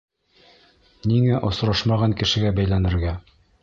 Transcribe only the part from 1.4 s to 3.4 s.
осрашмаған кешегә бәйләнергә?